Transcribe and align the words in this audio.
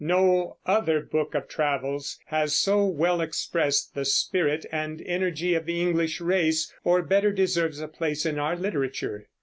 No 0.03 0.57
other 0.65 0.99
book 1.01 1.35
of 1.35 1.47
travels 1.47 2.17
has 2.25 2.55
so 2.57 2.83
well 2.87 3.21
expressed 3.21 3.93
the 3.93 4.03
spirit 4.03 4.65
and 4.71 4.99
energy 5.03 5.53
of 5.53 5.67
the 5.67 5.79
English 5.79 6.19
race, 6.19 6.73
or 6.83 7.03
better 7.03 7.31
deserves 7.31 7.79
a 7.79 7.87
place 7.87 8.25
in 8.25 8.39
our 8.39 8.55
literature. 8.55 9.27